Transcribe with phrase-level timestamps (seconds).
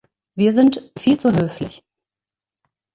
[0.33, 1.83] Wir sind viel zu höflich.